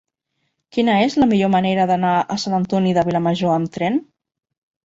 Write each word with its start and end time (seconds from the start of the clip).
Quina 0.77 0.95
és 1.01 1.17
la 1.23 1.27
millor 1.33 1.51
manera 1.57 1.85
d'anar 1.93 2.13
a 2.21 2.39
Sant 2.45 2.57
Antoni 2.61 2.97
de 2.99 3.07
Vilamajor 3.11 3.55
amb 3.59 3.75
tren? 3.77 4.01